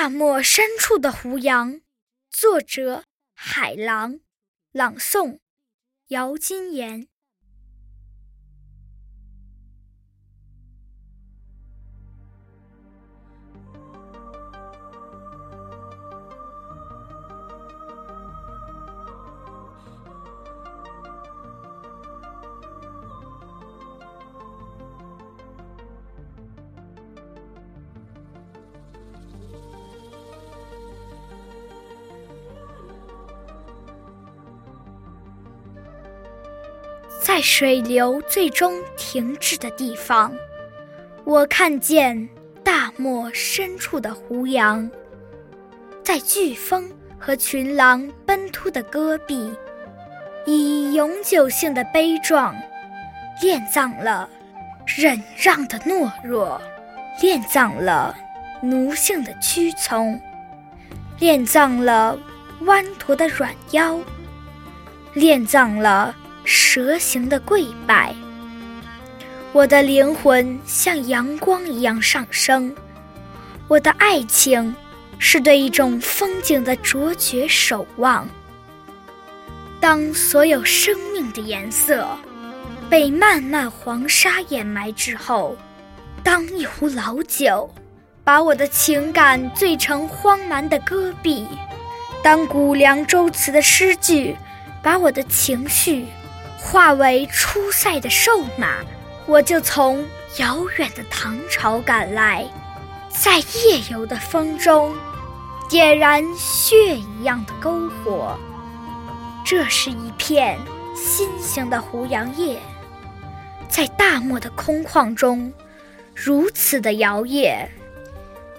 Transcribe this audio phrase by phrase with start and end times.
[0.00, 1.82] 大漠深处的胡杨，
[2.30, 4.20] 作者海狼，
[4.72, 5.40] 朗诵
[6.06, 7.09] 姚金岩。
[37.32, 40.34] 在水流最终停滞的地方，
[41.22, 42.28] 我看见
[42.64, 44.90] 大漠深处的胡杨，
[46.02, 46.90] 在飓风
[47.20, 49.54] 和群狼奔突的戈壁，
[50.44, 52.52] 以永久性的悲壮，
[53.40, 54.28] 殓葬了
[54.84, 56.60] 忍让的懦弱，
[57.22, 58.12] 殓葬了
[58.60, 60.20] 奴性的屈从，
[61.20, 62.18] 殓葬了
[62.62, 64.00] 弯驼的软腰，
[65.14, 66.16] 殓葬了。
[66.52, 68.12] 蛇形的跪拜，
[69.52, 72.74] 我的灵魂像阳光一样上升。
[73.68, 74.74] 我的爱情
[75.16, 78.28] 是对一种风景的卓绝守望。
[79.78, 82.04] 当所有生命的颜色
[82.88, 85.56] 被漫漫黄沙掩埋之后，
[86.24, 87.72] 当一壶老酒
[88.24, 91.46] 把我的情感醉成荒蛮的戈壁，
[92.24, 94.34] 当古凉州词的诗句
[94.82, 96.06] 把我的情绪。
[96.62, 98.76] 化为出塞的瘦马，
[99.26, 102.46] 我就从遥远的唐朝赶来，
[103.08, 104.94] 在夜游的风中
[105.68, 108.38] 点燃血一样的篝火。
[109.44, 110.56] 这是一片
[110.94, 112.58] 新型的胡杨叶，
[113.68, 115.52] 在大漠的空旷中
[116.14, 117.66] 如此的摇曳，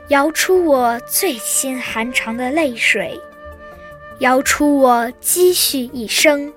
[0.10, 3.18] 摇出我最心寒长的泪水，
[4.20, 6.52] 摇出我积蓄一生。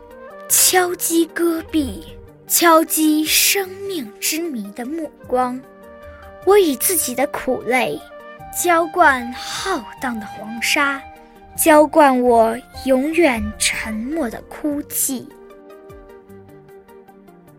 [0.49, 2.05] 敲击戈壁，
[2.47, 5.61] 敲击生命之谜的目光。
[6.45, 7.99] 我以自己的苦泪，
[8.63, 11.01] 浇灌浩荡的黄沙，
[11.57, 15.27] 浇灌我永远沉默的哭泣。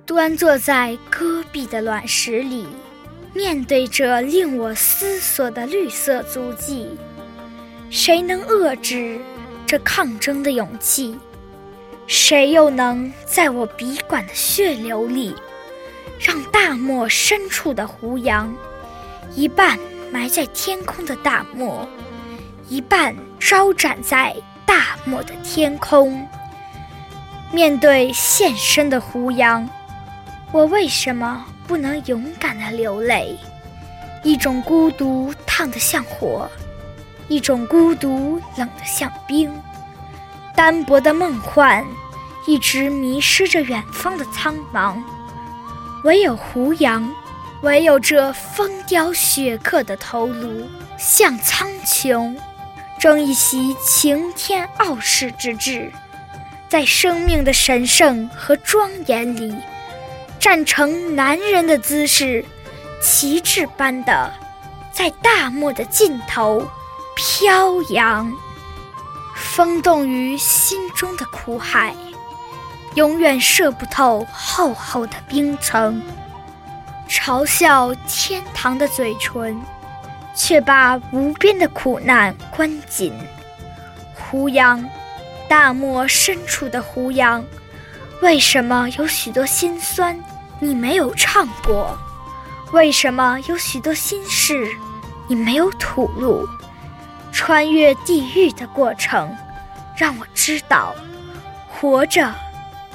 [0.05, 2.67] 端坐在戈壁的卵石里，
[3.33, 6.87] 面对着令我思索的绿色足迹，
[7.89, 9.19] 谁能遏制
[9.65, 11.17] 这抗争的勇气？
[12.07, 15.35] 谁又能在我笔管的血流里，
[16.19, 18.53] 让大漠深处的胡杨，
[19.33, 19.77] 一半
[20.11, 21.87] 埋在天空的大漠，
[22.69, 26.27] 一半招展在大漠的天空？
[27.51, 29.67] 面对现身的胡杨，
[30.51, 33.35] 我为什么不能勇敢的流泪？
[34.23, 36.47] 一种孤独烫得像火，
[37.27, 39.51] 一种孤独冷得像冰。
[40.55, 41.85] 单薄的梦幻，
[42.45, 44.95] 一直迷失着远方的苍茫。
[46.03, 47.13] 唯有胡杨，
[47.61, 52.35] 唯有这风雕雪刻的头颅，向苍穹，
[52.99, 55.91] 争一席擎天傲世之志，
[56.69, 59.53] 在生命的神圣和庄严里，
[60.39, 62.45] 站成男人的姿势，
[63.01, 64.31] 旗帜般的，
[64.93, 66.65] 在大漠的尽头
[67.15, 68.31] 飘扬。
[69.55, 71.95] 风动于心中的苦海，
[72.95, 76.03] 永远射不透厚厚的冰层。
[77.07, 79.57] 嘲笑天堂的嘴唇，
[80.35, 83.13] 却把无边的苦难关紧。
[84.13, 84.83] 胡杨，
[85.47, 87.41] 大漠深处的胡杨，
[88.21, 90.21] 为什么有许多心酸
[90.59, 91.97] 你没有唱过？
[92.73, 94.67] 为什么有许多心事
[95.29, 96.45] 你没有吐露？
[97.31, 99.33] 穿越地狱的过程。
[99.95, 100.95] 让我知道，
[101.69, 102.33] 活着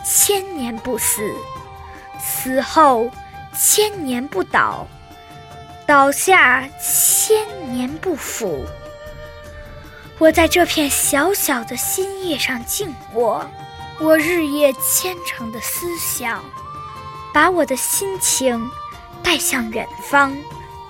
[0.04, 1.34] 千年不死，
[2.18, 3.10] 死后
[3.54, 4.86] 千年不倒，
[5.86, 8.64] 倒下千年不腐。
[10.18, 13.46] 我在这片小小的心叶上静卧，
[13.98, 16.44] 我日夜虔诚的思想，
[17.32, 18.70] 把我的心情
[19.22, 20.36] 带向远方。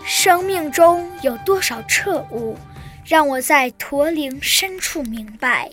[0.04, 2.58] 生命中有多少彻悟，
[3.04, 5.70] 让我在驼铃深处明白。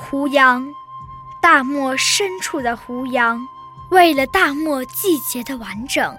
[0.00, 0.66] 胡杨，
[1.42, 3.46] 大漠深处的胡杨，
[3.90, 6.16] 为了大漠季节的完整，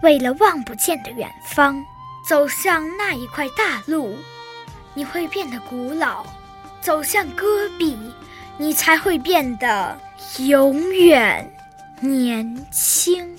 [0.00, 1.84] 为了望不见的远方，
[2.24, 4.16] 走向那一块大陆，
[4.94, 6.24] 你会变得古老；
[6.80, 7.98] 走向戈壁，
[8.56, 9.98] 你才会变得
[10.38, 11.52] 永远
[12.00, 13.36] 年轻。